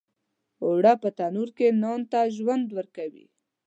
[0.63, 3.25] اوړه په تنور کې نان ته ژوند ورکوي